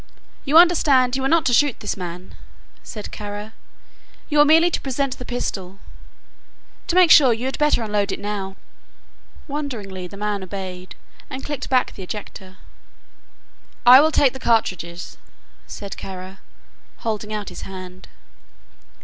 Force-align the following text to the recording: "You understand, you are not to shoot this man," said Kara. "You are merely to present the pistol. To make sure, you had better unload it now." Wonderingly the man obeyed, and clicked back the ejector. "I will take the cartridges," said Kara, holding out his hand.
"You 0.45 0.57
understand, 0.57 1.15
you 1.15 1.23
are 1.25 1.29
not 1.29 1.45
to 1.45 1.53
shoot 1.53 1.79
this 1.79 1.95
man," 1.95 2.33
said 2.81 3.11
Kara. 3.11 3.53
"You 4.29 4.39
are 4.39 4.45
merely 4.45 4.71
to 4.71 4.81
present 4.81 5.19
the 5.19 5.25
pistol. 5.25 5.77
To 6.87 6.95
make 6.95 7.11
sure, 7.11 7.33
you 7.33 7.45
had 7.45 7.59
better 7.59 7.83
unload 7.83 8.11
it 8.11 8.19
now." 8.19 8.55
Wonderingly 9.47 10.07
the 10.07 10.17
man 10.17 10.41
obeyed, 10.41 10.95
and 11.29 11.45
clicked 11.45 11.69
back 11.69 11.93
the 11.93 12.01
ejector. 12.01 12.57
"I 13.85 14.01
will 14.01 14.11
take 14.11 14.33
the 14.33 14.39
cartridges," 14.39 15.19
said 15.67 15.97
Kara, 15.97 16.39
holding 16.97 17.31
out 17.31 17.49
his 17.49 17.61
hand. 17.61 18.07